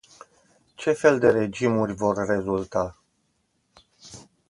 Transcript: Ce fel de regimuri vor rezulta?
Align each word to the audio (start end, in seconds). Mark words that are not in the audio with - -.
Ce 0.77 0.91
fel 0.95 1.19
de 1.19 1.27
regimuri 1.29 1.93
vor 1.93 2.17
rezulta? 2.25 2.97